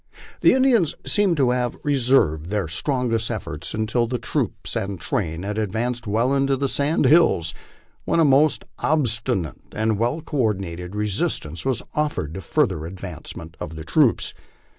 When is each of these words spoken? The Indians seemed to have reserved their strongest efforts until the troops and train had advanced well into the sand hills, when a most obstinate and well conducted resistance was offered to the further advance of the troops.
The 0.39 0.53
Indians 0.53 0.95
seemed 1.05 1.37
to 1.37 1.51
have 1.51 1.77
reserved 1.83 2.47
their 2.47 2.67
strongest 2.67 3.29
efforts 3.29 3.75
until 3.75 4.07
the 4.07 4.17
troops 4.17 4.75
and 4.75 4.99
train 4.99 5.43
had 5.43 5.59
advanced 5.59 6.07
well 6.07 6.33
into 6.33 6.57
the 6.57 6.67
sand 6.67 7.05
hills, 7.05 7.53
when 8.03 8.19
a 8.19 8.25
most 8.25 8.65
obstinate 8.79 9.61
and 9.73 9.99
well 9.99 10.19
conducted 10.21 10.95
resistance 10.95 11.63
was 11.65 11.83
offered 11.93 12.33
to 12.33 12.39
the 12.39 12.43
further 12.43 12.87
advance 12.87 13.31
of 13.59 13.75
the 13.75 13.83
troops. 13.83 14.33